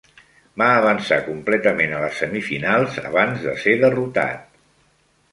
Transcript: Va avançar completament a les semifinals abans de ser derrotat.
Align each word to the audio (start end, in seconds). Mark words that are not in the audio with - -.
Va 0.59 0.67
avançar 0.75 1.17
completament 1.25 1.93
a 1.97 1.99
les 2.03 2.17
semifinals 2.21 2.97
abans 3.11 3.43
de 3.43 3.53
ser 3.65 3.75
derrotat. 3.85 4.49